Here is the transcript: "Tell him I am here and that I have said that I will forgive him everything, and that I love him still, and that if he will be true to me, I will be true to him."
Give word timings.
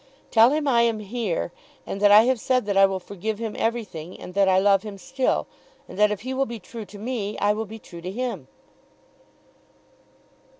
"Tell 0.31 0.49
him 0.49 0.67
I 0.67 0.81
am 0.81 0.97
here 0.97 1.51
and 1.85 2.01
that 2.01 2.09
I 2.11 2.23
have 2.23 2.39
said 2.39 2.65
that 2.65 2.75
I 2.75 2.87
will 2.87 2.99
forgive 2.99 3.37
him 3.37 3.55
everything, 3.55 4.19
and 4.19 4.33
that 4.33 4.49
I 4.49 4.57
love 4.57 4.81
him 4.81 4.97
still, 4.97 5.45
and 5.87 5.95
that 5.99 6.09
if 6.09 6.21
he 6.21 6.33
will 6.33 6.47
be 6.47 6.59
true 6.59 6.85
to 6.85 6.97
me, 6.97 7.37
I 7.37 7.53
will 7.53 7.67
be 7.67 7.77
true 7.77 8.01
to 8.01 8.09
him." 8.11 8.47